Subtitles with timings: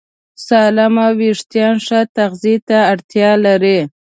[0.47, 3.79] سالم وېښتيان ښه تغذیه ته اړتیا لري.